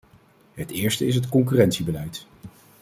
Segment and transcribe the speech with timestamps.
[0.53, 2.25] Het eerste is het concurrentiebeleid.